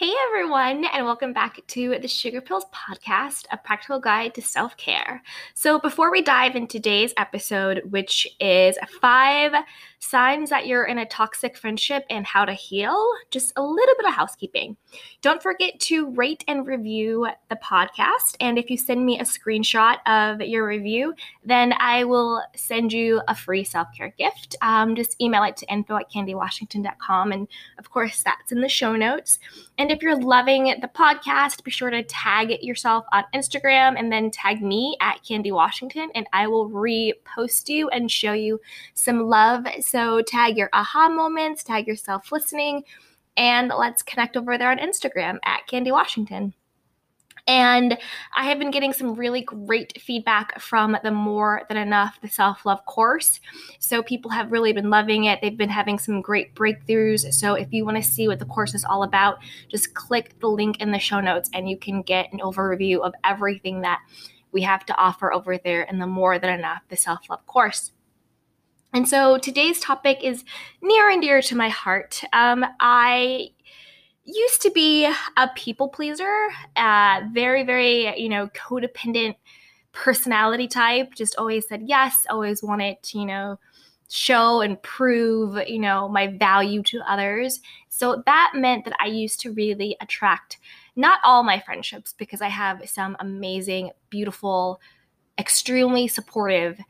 [0.00, 4.74] Hey everyone, and welcome back to the Sugar Pills Podcast, a practical guide to self
[4.78, 5.22] care.
[5.52, 9.52] So, before we dive into today's episode, which is five
[10.00, 12.96] signs that you're in a toxic friendship and how to heal,
[13.30, 14.76] just a little bit of housekeeping.
[15.20, 18.36] Don't forget to rate and review the podcast.
[18.40, 21.14] And if you send me a screenshot of your review,
[21.44, 24.56] then I will send you a free self care gift.
[24.62, 27.32] Um, just email it to info at candywashington.com.
[27.32, 27.46] And
[27.78, 29.38] of course, that's in the show notes.
[29.78, 34.30] And if you're loving the podcast, be sure to tag yourself on Instagram and then
[34.30, 38.60] tag me at Candy Washington, and I will repost you and show you
[38.94, 39.66] some love.
[39.90, 42.84] So tag your aha moments, tag yourself listening,
[43.36, 46.54] and let's connect over there on Instagram at Candy Washington.
[47.48, 47.98] And
[48.36, 52.64] I have been getting some really great feedback from the More Than Enough, the self
[52.64, 53.40] love course.
[53.80, 55.40] So people have really been loving it.
[55.42, 57.34] They've been having some great breakthroughs.
[57.34, 59.38] So if you want to see what the course is all about,
[59.68, 63.12] just click the link in the show notes and you can get an overview of
[63.24, 63.98] everything that
[64.52, 67.90] we have to offer over there in the More Than Enough, the self love course.
[68.92, 70.44] And so today's topic is
[70.82, 72.22] near and dear to my heart.
[72.32, 73.50] Um, I
[74.24, 79.36] used to be a people pleaser, uh, very, very, you know, codependent
[79.92, 81.14] personality type.
[81.14, 83.58] Just always said yes, always wanted to, you know,
[84.08, 87.60] show and prove, you know, my value to others.
[87.88, 90.58] So that meant that I used to really attract
[90.96, 94.80] not all my friendships because I have some amazing, beautiful,
[95.38, 96.80] extremely supportive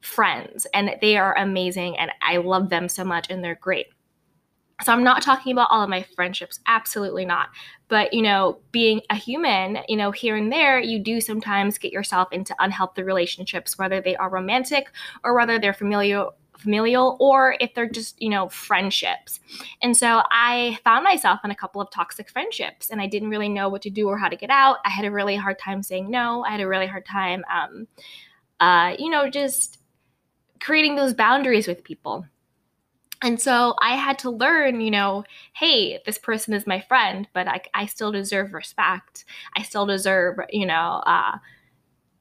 [0.00, 3.86] friends and they are amazing and I love them so much and they're great.
[4.82, 7.48] So I'm not talking about all of my friendships, absolutely not.
[7.88, 11.92] But, you know, being a human, you know, here and there, you do sometimes get
[11.92, 14.86] yourself into unhealthy relationships, whether they are romantic
[15.24, 19.38] or whether they're familial familial or if they're just you know friendships
[19.80, 23.48] and so i found myself in a couple of toxic friendships and i didn't really
[23.48, 25.84] know what to do or how to get out i had a really hard time
[25.84, 27.86] saying no i had a really hard time um,
[28.58, 29.78] uh, you know just
[30.60, 32.24] creating those boundaries with people
[33.22, 35.24] and so I had to learn, you know,
[35.54, 39.24] hey, this person is my friend, but I, I still deserve respect.
[39.56, 41.38] I still deserve, you know, uh,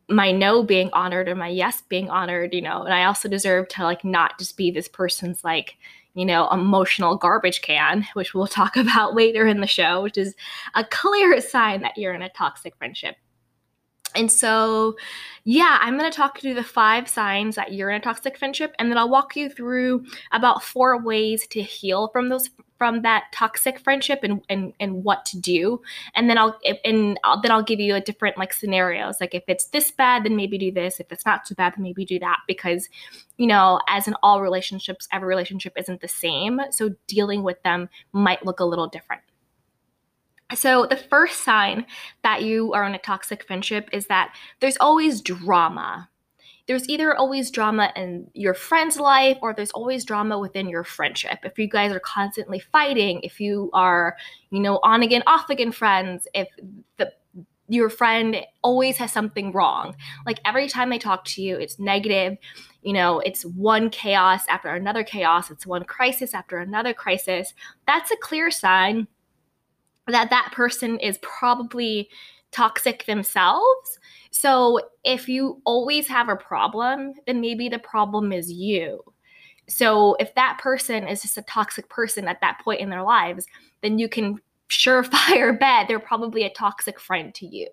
[0.10, 3.68] my no being honored and my yes being honored, you know, and I also deserve
[3.70, 5.76] to like not just be this person's like,
[6.16, 10.34] you know, emotional garbage can, which we'll talk about later in the show, which is
[10.74, 13.18] a clear sign that you're in a toxic friendship.
[14.18, 14.98] And so,
[15.44, 18.74] yeah, I'm going to talk through the five signs that you're in a toxic friendship,
[18.80, 23.24] and then I'll walk you through about four ways to heal from those from that
[23.34, 25.82] toxic friendship and and, and what to do.
[26.16, 29.18] And then I'll and I'll, then I'll give you a different like scenarios.
[29.22, 31.00] Like if it's this bad, then maybe do this.
[31.00, 32.40] If it's not too bad, then maybe do that.
[32.48, 32.90] Because
[33.38, 36.60] you know, as in all relationships, every relationship isn't the same.
[36.72, 39.22] So dealing with them might look a little different.
[40.58, 41.86] So, the first sign
[42.24, 46.10] that you are in a toxic friendship is that there's always drama.
[46.66, 51.40] There's either always drama in your friend's life or there's always drama within your friendship.
[51.44, 54.18] If you guys are constantly fighting, if you are,
[54.50, 56.48] you know, on again, off again friends, if
[56.98, 57.14] the
[57.70, 59.94] your friend always has something wrong.
[60.26, 62.38] Like every time they talk to you, it's negative.
[62.82, 67.54] You know, it's one chaos after another chaos, it's one crisis after another crisis.
[67.86, 69.08] That's a clear sign
[70.08, 72.10] that that person is probably
[72.52, 74.00] toxic themselves.
[74.32, 79.04] So if you always have a problem, then maybe the problem is you.
[79.68, 83.46] So if that person is just a toxic person at that point in their lives,
[83.82, 87.68] then you can surefire bet they're probably a toxic friend to you.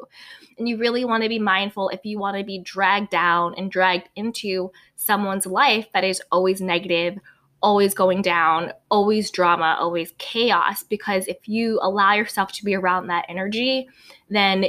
[0.59, 3.71] And you really want to be mindful if you want to be dragged down and
[3.71, 7.19] dragged into someone's life that is always negative
[7.65, 10.83] always going down, always drama, always chaos.
[10.83, 13.89] Because if you allow yourself to be around that energy,
[14.29, 14.67] then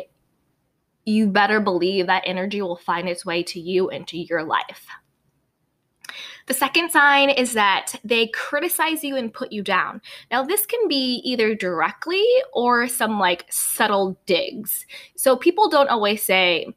[1.03, 4.87] you better believe that energy will find its way to you and to your life.
[6.47, 10.01] The second sign is that they criticize you and put you down.
[10.31, 12.23] Now, this can be either directly
[12.53, 14.85] or some like subtle digs.
[15.15, 16.67] So people don't always say,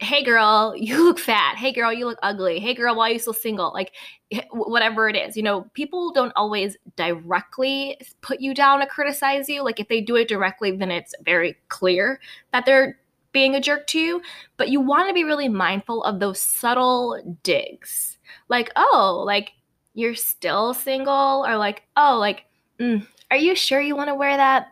[0.00, 1.56] hey girl, you look fat.
[1.56, 2.58] Hey girl, you look ugly.
[2.58, 3.72] Hey girl, why are you still single?
[3.72, 3.92] Like
[4.50, 5.36] whatever it is.
[5.36, 9.62] You know, people don't always directly put you down or criticize you.
[9.62, 12.20] Like if they do it directly, then it's very clear
[12.52, 12.98] that they're
[13.32, 14.22] being a jerk to you,
[14.56, 18.18] but you want to be really mindful of those subtle digs.
[18.48, 19.52] Like, oh, like
[19.94, 22.46] you're still single or like, oh, like
[22.80, 24.68] mm, are you sure you want to wear that?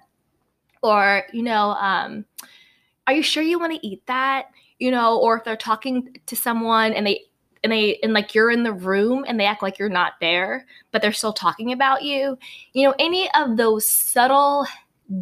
[0.82, 2.24] Or, you know, um
[3.06, 4.46] are you sure you want to eat that?
[4.78, 7.22] you know, or if they're talking to someone and they
[7.62, 10.66] and they and like you're in the room and they act like you're not there,
[10.92, 12.38] but they're still talking about you.
[12.72, 14.66] You know, any of those subtle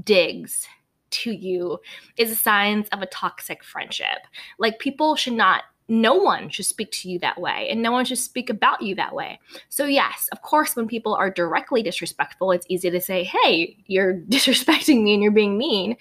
[0.03, 0.67] digs
[1.11, 1.79] to you
[2.17, 4.19] is a signs of a toxic friendship.
[4.59, 8.05] Like people should not no one should speak to you that way and no one
[8.05, 9.39] should speak about you that way.
[9.69, 14.15] So, yes, of course, when people are directly disrespectful, it's easy to say, hey, you're
[14.29, 15.97] disrespecting me and you're being mean.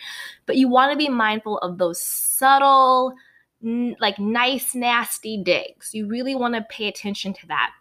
[0.46, 3.14] But you want to be mindful of those subtle,
[3.62, 5.94] like nice, nasty digs.
[5.94, 7.72] You really want to pay attention to that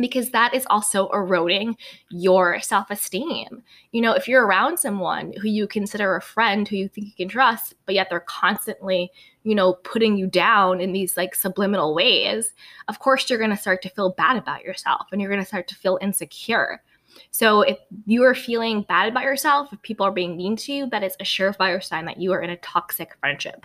[0.00, 1.76] because that is also eroding
[2.10, 3.62] your self esteem.
[3.92, 7.12] You know, if you're around someone who you consider a friend who you think you
[7.16, 9.10] can trust, but yet they're constantly,
[9.44, 12.52] you know, putting you down in these like subliminal ways,
[12.88, 15.46] of course you're going to start to feel bad about yourself and you're going to
[15.46, 16.82] start to feel insecure.
[17.30, 20.86] So if you are feeling bad about yourself, if people are being mean to you,
[20.90, 23.64] that is a surefire sign that you are in a toxic friendship.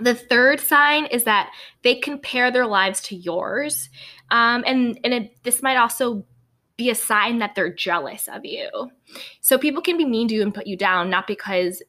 [0.00, 1.50] The third sign is that
[1.82, 3.90] they compare their lives to yours.
[4.30, 6.24] Um, and and it, this might also
[6.76, 8.90] be a sign that they're jealous of you.
[9.40, 11.82] So people can be mean to you and put you down, not because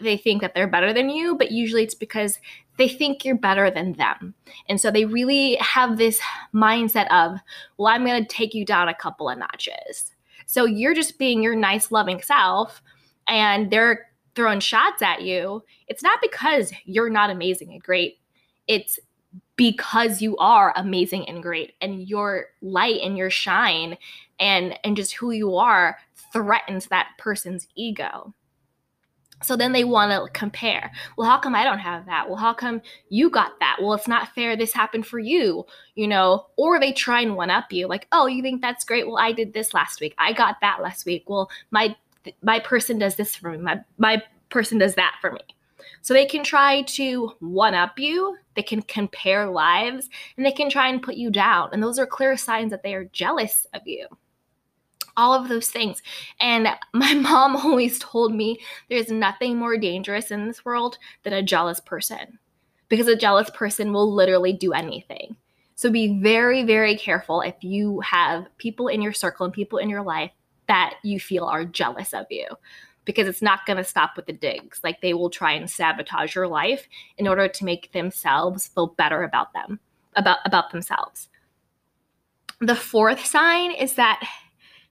[0.00, 2.38] they think that they're better than you, but usually it's because
[2.78, 4.34] they think you're better than them.
[4.68, 6.18] And so they really have this
[6.54, 7.38] mindset of,
[7.76, 10.12] well, I'm going to take you down a couple of notches.
[10.46, 12.82] So you're just being your nice, loving self,
[13.28, 18.18] and they're throwing shots at you, it's not because you're not amazing and great.
[18.66, 18.98] It's
[19.56, 23.96] because you are amazing and great and your light and your shine
[24.40, 25.98] and and just who you are
[26.32, 28.34] threatens that person's ego.
[29.42, 30.92] So then they want to compare.
[31.16, 32.28] Well, how come I don't have that?
[32.28, 33.78] Well, how come you got that?
[33.80, 34.56] Well, it's not fair.
[34.56, 36.46] This happened for you, you know?
[36.56, 39.06] Or they try and one up you, like, oh, you think that's great?
[39.06, 40.14] Well, I did this last week.
[40.16, 41.28] I got that last week.
[41.28, 41.96] Well, my
[42.42, 43.58] my person does this for me.
[43.58, 45.40] My my person does that for me.
[46.02, 50.68] So they can try to one up you, they can compare lives, and they can
[50.68, 51.70] try and put you down.
[51.72, 54.06] And those are clear signs that they are jealous of you.
[55.16, 56.02] All of those things.
[56.40, 61.42] And my mom always told me there's nothing more dangerous in this world than a
[61.42, 62.38] jealous person
[62.88, 65.36] because a jealous person will literally do anything.
[65.74, 69.88] So be very, very careful if you have people in your circle and people in
[69.88, 70.30] your life
[70.68, 72.46] that you feel are jealous of you
[73.04, 74.80] because it's not going to stop with the digs.
[74.84, 76.86] Like they will try and sabotage your life
[77.18, 79.80] in order to make themselves feel better about them,
[80.16, 81.28] about about themselves.
[82.60, 84.22] The fourth sign is that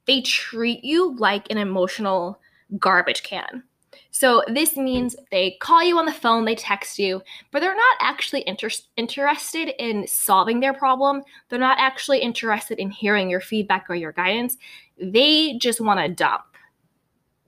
[0.06, 2.40] they treat you like an emotional
[2.78, 3.64] garbage can.
[4.12, 7.22] So this means they call you on the phone, they text you,
[7.52, 11.24] but they're not actually inter- interested in solving their problem.
[11.48, 14.58] They're not actually interested in hearing your feedback or your guidance.
[15.02, 16.44] They just want to dump.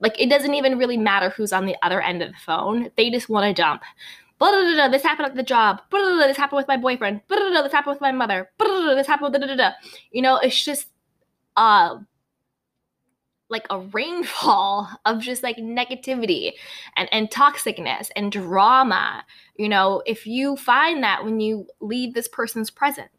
[0.00, 2.90] Like it doesn't even really matter who's on the other end of the phone.
[2.96, 3.82] They just want to dump.
[4.38, 5.80] Blah, blah, blah, this happened at the job.
[5.90, 7.20] Blah, blah, blah, This happened with my boyfriend.
[7.28, 8.50] Blah, blah, blah, This happened with my mother.
[8.58, 9.72] Blah, blah, blah, This happened with
[10.10, 10.88] You know, it's just
[11.56, 11.98] uh
[13.54, 16.52] like a rainfall of just like negativity
[16.96, 19.24] and, and toxicness and drama.
[19.56, 23.13] You know, if you find that when you leave this person's presence,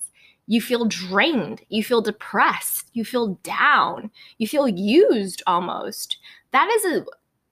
[0.48, 6.18] you feel drained, you feel depressed, you feel down, you feel used almost
[6.56, 7.06] that is a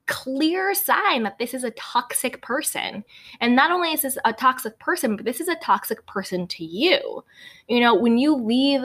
[0.06, 3.04] clear sign that this is a toxic person.
[3.40, 6.64] And not only is this a toxic person, but this is a toxic person to
[6.64, 7.22] you.
[7.68, 8.84] You know, when you leave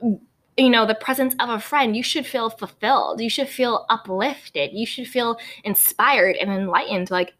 [0.00, 4.70] you know the presence of a friend you should feel fulfilled you should feel uplifted
[4.72, 7.34] you should feel inspired and enlightened like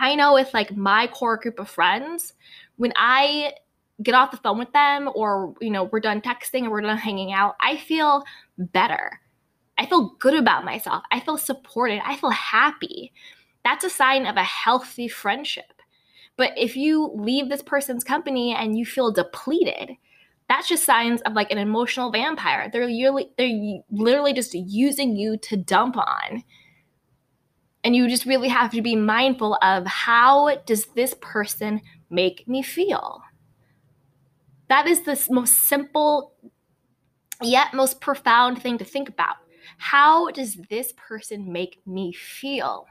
[0.00, 2.32] i know with like my core group of friends
[2.76, 3.52] when i
[4.02, 6.98] get off the phone with them or you know we're done texting and we're done
[6.98, 8.22] hanging out i feel
[8.58, 9.20] better
[9.78, 11.02] I feel good about myself.
[11.10, 12.00] I feel supported.
[12.04, 13.12] I feel happy.
[13.64, 15.82] That's a sign of a healthy friendship.
[16.36, 19.92] But if you leave this person's company and you feel depleted,
[20.48, 22.70] that's just signs of like an emotional vampire.
[22.72, 26.44] They're literally, they're literally just using you to dump on.
[27.82, 32.62] And you just really have to be mindful of how does this person make me
[32.62, 33.22] feel?
[34.68, 36.32] That is the most simple
[37.42, 39.36] yet most profound thing to think about.
[39.78, 42.86] How does this person make me feel?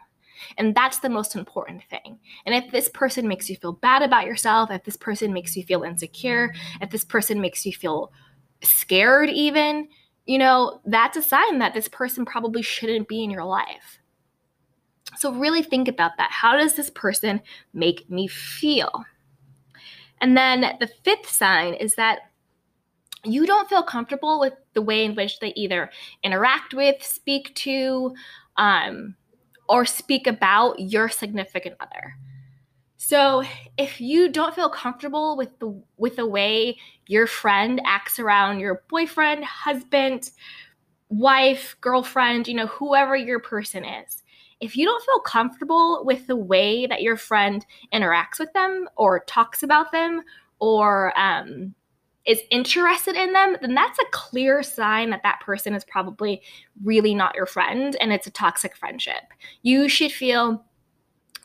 [0.57, 2.19] And that's the most important thing.
[2.45, 5.63] And if this person makes you feel bad about yourself, if this person makes you
[5.63, 8.11] feel insecure, if this person makes you feel
[8.61, 9.87] scared, even,
[10.25, 13.99] you know, that's a sign that this person probably shouldn't be in your life.
[15.17, 16.31] So, really think about that.
[16.31, 17.41] How does this person
[17.73, 19.05] make me feel?
[20.25, 22.31] And then the fifth sign is that
[23.23, 25.91] you don't feel comfortable with the way in which they either
[26.23, 28.15] interact with, speak to,
[28.57, 29.13] um,
[29.69, 32.15] or speak about your significant other.
[32.97, 33.43] So
[33.77, 38.81] if you don't feel comfortable with the with the way your friend acts around your
[38.89, 40.31] boyfriend, husband,
[41.09, 44.23] wife, girlfriend, you know, whoever your person is.
[44.61, 49.19] If you don't feel comfortable with the way that your friend interacts with them or
[49.21, 50.21] talks about them
[50.59, 51.75] or um,
[52.25, 56.41] is interested in them, then that's a clear sign that that person is probably
[56.83, 59.23] really not your friend and it's a toxic friendship.
[59.61, 60.65] You should feel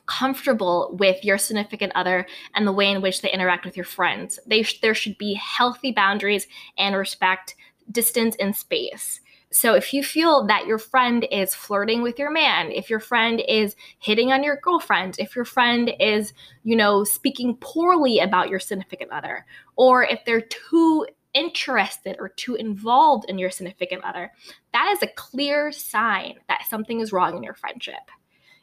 [0.06, 4.40] comfortable with your significant other and the way in which they interact with your friends.
[4.62, 7.54] Sh- there should be healthy boundaries and respect,
[7.90, 9.20] distance and space.
[9.52, 13.42] So if you feel that your friend is flirting with your man, if your friend
[13.48, 18.60] is hitting on your girlfriend, if your friend is, you know, speaking poorly about your
[18.60, 20.40] significant other, or if they're
[20.70, 21.04] too
[21.34, 24.32] interested or too involved in your significant other,
[24.72, 27.94] that is a clear sign that something is wrong in your friendship.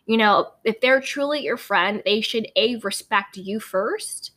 [0.06, 4.32] You know, if they're truly your friend, they should A, respect you first,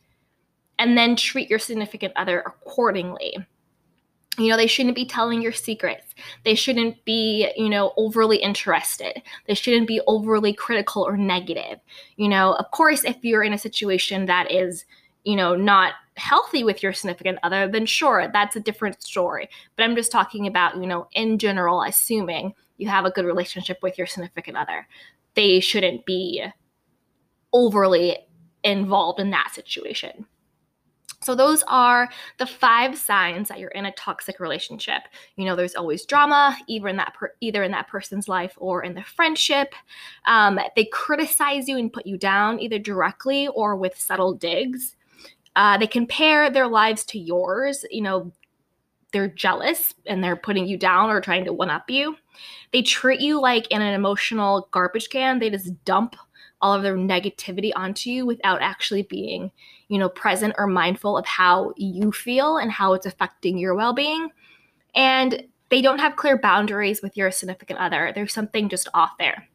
[0.81, 3.37] and then treat your significant other accordingly
[4.41, 6.15] you know they shouldn't be telling your secrets.
[6.45, 9.23] They shouldn't be you know overly interested.
[9.47, 11.79] They shouldn't be overly critical or negative.
[12.17, 14.85] You know of course if you're in a situation that is
[15.25, 19.49] you know not healthy with your significant other then sure that's a different story.
[19.77, 23.79] But i'm just talking about you know in general assuming you have a good relationship
[23.83, 24.87] with your significant other
[25.35, 26.45] they shouldn't be
[27.53, 28.19] overly
[28.65, 30.27] involved in that situation
[31.23, 32.09] so those are
[32.39, 35.03] the five signs that you're in a toxic relationship.
[35.37, 38.83] You know, there's always drama, either in that per- either in that person's life or
[38.83, 39.75] in the friendship.
[40.25, 44.97] Um, they criticize you and put you down, either directly or with subtle digs.
[45.57, 47.85] Uh, they compare their lives to yours.
[47.91, 48.33] You know,
[49.13, 52.17] they're jealous and they're putting you down or trying to one up you.
[52.73, 55.39] They treat you like in an emotional garbage can.
[55.39, 56.17] They just dump
[56.61, 59.51] all of their negativity onto you without actually being,
[59.89, 63.93] you know, present or mindful of how you feel and how it's affecting your well
[63.93, 64.29] being.
[64.95, 68.13] And they don't have clear boundaries with your significant other.
[68.15, 69.49] There's something just off there.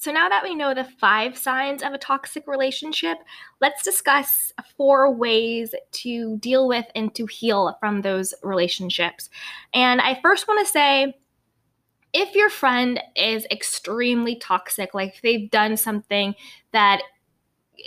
[0.00, 3.18] So, now that we know the five signs of a toxic relationship,
[3.60, 9.28] let's discuss four ways to deal with and to heal from those relationships.
[9.74, 11.19] And I first want to say
[12.12, 16.34] if your friend is extremely toxic, like they've done something
[16.72, 17.02] that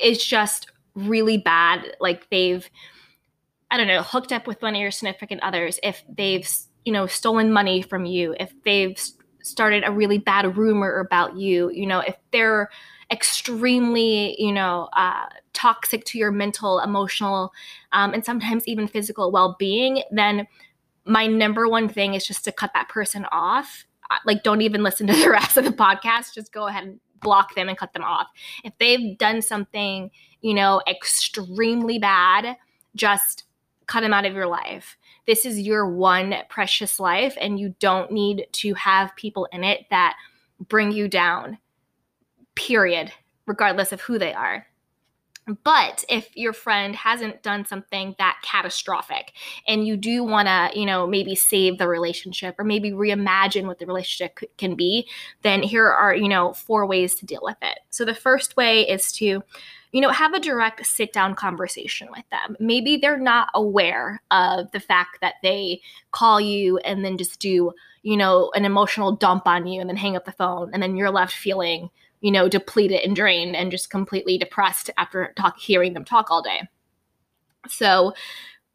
[0.02, 2.70] is just really bad, like they've,
[3.72, 6.50] I don't know, hooked up with one of your significant others, if they've,
[6.86, 9.00] you know, stolen money from you, if they've
[9.42, 12.70] started a really bad rumor about you, you know, if they're
[13.12, 17.52] extremely, you know, uh, toxic to your mental, emotional,
[17.92, 20.48] um, and sometimes even physical well being, then
[21.06, 23.86] my number one thing is just to cut that person off
[24.26, 27.56] like don't even listen to the rest of the podcast just go ahead and block
[27.56, 28.28] them and cut them off.
[28.64, 32.58] If they've done something you know extremely bad
[32.96, 33.46] just
[33.88, 34.98] cut them out of your life.
[35.26, 39.86] This is your one precious life and you don't need to have people in it
[39.90, 40.16] that
[40.68, 41.58] bring you down
[42.56, 43.12] period
[43.46, 44.66] regardless of who they are
[45.64, 49.34] but if your friend hasn't done something that catastrophic
[49.68, 53.80] and you do want to, you know, maybe save the relationship or maybe reimagine what
[53.80, 55.08] the relationship can be,
[55.42, 57.80] then here are, you know, four ways to deal with it.
[57.90, 59.44] So the first way is to
[59.94, 62.58] you know, have a direct sit down conversation with them.
[62.60, 65.82] Maybe they're not aware of the fact that they
[66.12, 69.96] call you and then just do, you know, an emotional dump on you and then
[69.96, 71.92] hang up the phone and then you're left feeling
[72.24, 76.42] you know, depleted and drained and just completely depressed after talk, hearing them talk all
[76.42, 76.62] day.
[77.68, 78.14] So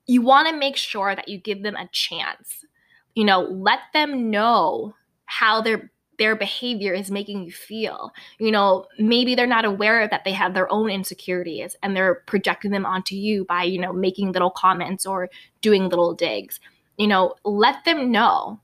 [0.06, 2.66] you want to make sure that you give them a chance.
[3.14, 8.12] You know, let them know how their their behavior is making you feel.
[8.38, 12.72] You know, maybe they're not aware that they have their own insecurities and they're projecting
[12.72, 15.30] them onto you by, you know, making little comments or
[15.62, 16.60] doing little digs.
[16.98, 18.60] You know, let them know.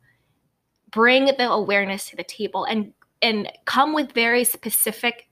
[0.90, 2.92] Bring the awareness to the table and
[3.24, 5.28] and come with very specific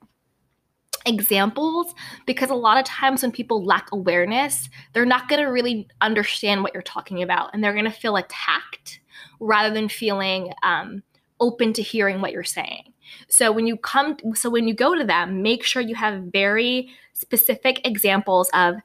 [1.05, 1.95] examples
[2.27, 6.63] because a lot of times when people lack awareness, they're not going to really understand
[6.63, 9.01] what you're talking about and they're going to feel attacked
[9.41, 11.03] rather than feeling um,
[11.39, 12.95] open to hearing what you're saying.
[13.29, 16.89] So when you come, so when you go to them, make sure you have very
[17.13, 18.77] specific examples of,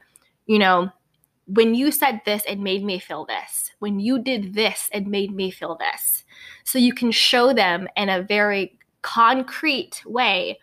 [0.46, 0.90] you know,
[1.46, 3.70] when you said this, it made me feel this.
[3.78, 6.24] When you did this, it made me feel this.
[6.64, 8.77] So you can show them in a very
[9.08, 10.58] concrete way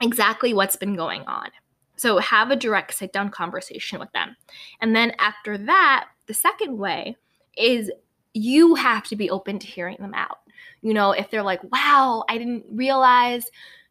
[0.00, 1.50] exactly what's been going on.
[1.96, 4.34] So have a direct sit down conversation with them.
[4.80, 7.16] And then after that, the second way
[7.56, 7.90] is
[8.32, 10.38] you have to be open to hearing them out.
[10.80, 13.46] You know, if they're like, wow, I didn't realize,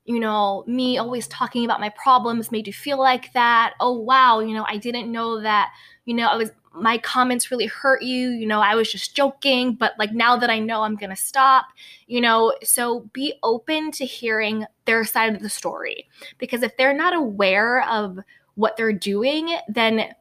[0.06, 3.74] you know, me always talking about my problems made you feel like that.
[3.80, 5.72] Oh, wow, you know, I didn't know that,
[6.06, 8.30] you know, I was my comments really hurt you.
[8.30, 11.16] You know, I was just joking, but like now that I know I'm going to
[11.16, 11.66] stop,
[12.08, 16.10] you know, so be open to hearing their side of the story.
[16.38, 18.20] Because if they're not aware of
[18.56, 20.14] what they're doing, then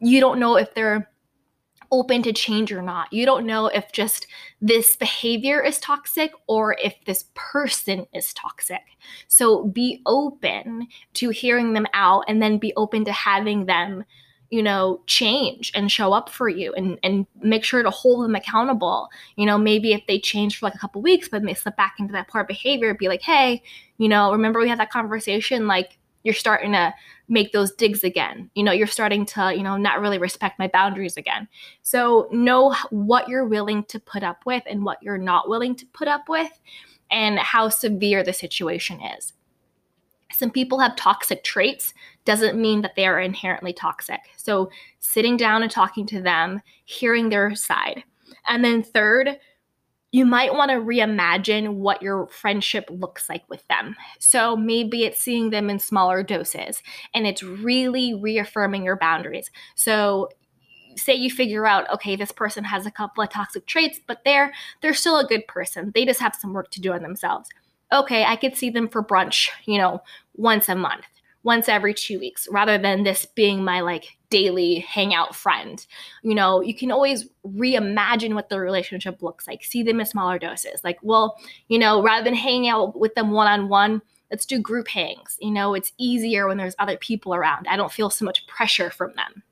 [0.00, 1.08] you don't know if they're
[1.92, 3.12] open to change or not.
[3.12, 4.26] You don't know if just
[4.60, 8.82] this behavior is toxic or if this person is toxic.
[9.28, 14.04] So be open to hearing them out and then be open to having them
[14.50, 18.34] you know change and show up for you and and make sure to hold them
[18.34, 21.76] accountable you know maybe if they change for like a couple weeks but they slip
[21.76, 23.62] back into that poor behavior be like hey
[23.98, 26.94] you know remember we had that conversation like you're starting to
[27.28, 28.50] make those digs again.
[28.54, 31.48] You know, you're starting to, you know, not really respect my boundaries again.
[31.82, 35.86] So know what you're willing to put up with and what you're not willing to
[35.86, 36.50] put up with
[37.10, 39.32] and how severe the situation is.
[40.32, 41.94] Some people have toxic traits
[42.30, 44.20] doesn't mean that they are inherently toxic.
[44.36, 44.70] So
[45.00, 48.04] sitting down and talking to them, hearing their side.
[48.46, 49.36] And then third,
[50.12, 53.96] you might want to reimagine what your friendship looks like with them.
[54.20, 56.84] So maybe it's seeing them in smaller doses
[57.16, 59.50] and it's really reaffirming your boundaries.
[59.74, 60.28] So
[60.94, 64.52] say you figure out okay this person has a couple of toxic traits but they're
[64.82, 67.48] they're still a good person they just have some work to do on themselves
[67.92, 70.02] okay i could see them for brunch you know
[70.34, 71.06] once a month
[71.42, 75.86] once every two weeks rather than this being my like daily hangout friend.
[76.22, 80.38] You know, you can always reimagine what the relationship looks like, see them in smaller
[80.38, 80.82] doses.
[80.84, 81.36] Like, well,
[81.68, 85.36] you know, rather than hanging out with them one on one, let's do group hangs.
[85.40, 87.66] You know, it's easier when there's other people around.
[87.68, 89.42] I don't feel so much pressure from them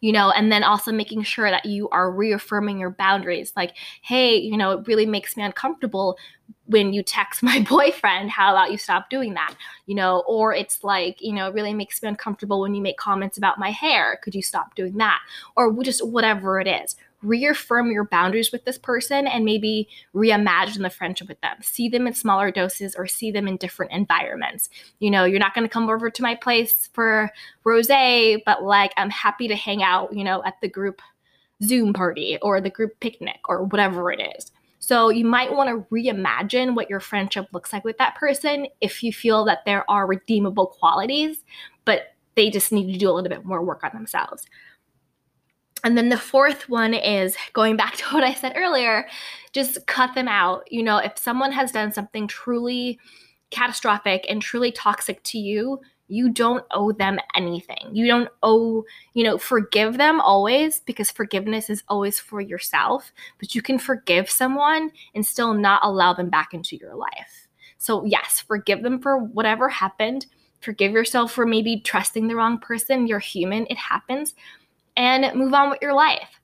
[0.00, 3.52] you know, and then also making sure that you are reaffirming your boundaries.
[3.56, 6.18] Like, hey, you know, it really makes me uncomfortable
[6.66, 8.30] when you text my boyfriend.
[8.30, 9.54] How about you stop doing that?
[9.86, 12.96] You know, or it's like, you know, it really makes me uncomfortable when you make
[12.96, 14.18] comments about my hair.
[14.22, 15.20] Could you stop doing that?
[15.56, 20.90] Or just whatever it is reaffirm your boundaries with this person and maybe reimagine the
[20.90, 21.56] friendship with them.
[21.60, 24.70] See them in smaller doses or see them in different environments.
[24.98, 27.30] You know, you're not going to come over to my place for
[27.64, 31.02] rose, but like I'm happy to hang out, you know, at the group
[31.62, 34.50] Zoom party or the group picnic or whatever it is.
[34.78, 39.02] So you might want to reimagine what your friendship looks like with that person if
[39.02, 41.44] you feel that there are redeemable qualities,
[41.84, 44.46] but they just need to do a little bit more work on themselves.
[45.84, 49.08] And then the fourth one is going back to what I said earlier,
[49.52, 50.70] just cut them out.
[50.70, 52.98] You know, if someone has done something truly
[53.50, 57.88] catastrophic and truly toxic to you, you don't owe them anything.
[57.92, 63.54] You don't owe, you know, forgive them always because forgiveness is always for yourself, but
[63.54, 67.46] you can forgive someone and still not allow them back into your life.
[67.78, 70.26] So, yes, forgive them for whatever happened.
[70.60, 73.06] Forgive yourself for maybe trusting the wrong person.
[73.06, 74.34] You're human, it happens
[74.96, 76.40] and move on with your life.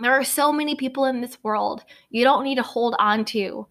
[0.00, 1.84] There are so many people in this world.
[2.10, 3.66] You don't need to hold on to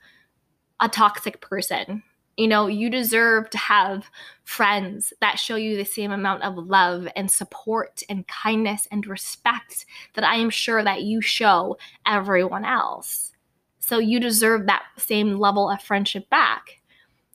[0.79, 2.03] a toxic person.
[2.37, 4.09] You know, you deserve to have
[4.45, 9.85] friends that show you the same amount of love and support and kindness and respect
[10.13, 11.77] that I am sure that you show
[12.07, 13.31] everyone else.
[13.79, 16.81] So you deserve that same level of friendship back.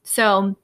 [0.03, 0.57] So,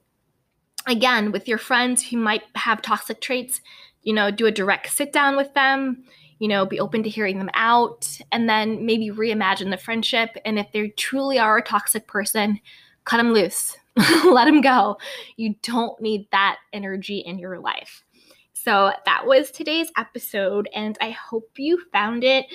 [0.87, 3.61] again, with your friends who might have toxic traits,
[4.03, 6.03] you know, do a direct sit down with them,
[6.39, 10.31] you know, be open to hearing them out, and then maybe reimagine the friendship.
[10.45, 12.59] And if they truly are a toxic person,
[13.05, 13.77] cut them loose,
[14.25, 14.97] let them go.
[15.37, 18.03] You don't need that energy in your life.
[18.53, 22.45] So that was today's episode, and I hope you found it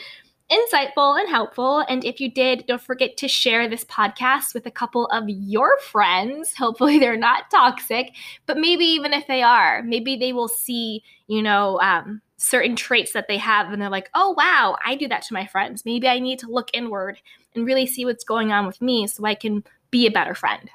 [0.51, 1.85] insightful and helpful.
[1.89, 5.79] And if you did, don't forget to share this podcast with a couple of your
[5.81, 6.55] friends.
[6.59, 8.15] Hopefully, they're not toxic,
[8.47, 13.13] but maybe even if they are, maybe they will see, you know, um, certain traits
[13.13, 15.85] that they have and they're like, oh, wow, I do that to my friends.
[15.85, 17.21] Maybe I need to look inward
[17.55, 20.71] and really see what's going on with me so I can be a better friend.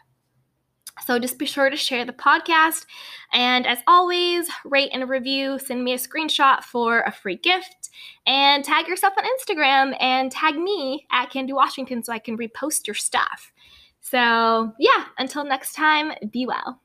[1.06, 2.86] So just be sure to share the podcast.
[3.34, 7.90] And as always, rate and review, send me a screenshot for a free gift,
[8.28, 12.86] and tag yourself on Instagram and tag me at Candy Washington so I can repost
[12.86, 13.52] your stuff.
[14.02, 16.83] So, yeah, until next time, be well.